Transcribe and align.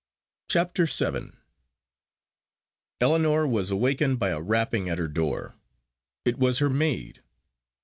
CHAPTER 0.49 0.87
VII. 0.87 1.29
Ellinor 2.99 3.45
was 3.45 3.69
awakened 3.69 4.17
by 4.17 4.29
a 4.31 4.41
rapping 4.41 4.89
at 4.89 4.97
her 4.97 5.07
door: 5.07 5.59
it 6.25 6.39
was 6.39 6.57
her 6.57 6.71
maid. 6.71 7.21